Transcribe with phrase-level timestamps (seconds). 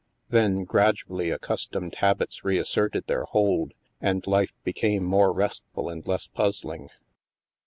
[0.29, 6.89] Then, gradually, accustomed habits reasserted their hold, and life became more restful and less puzzling.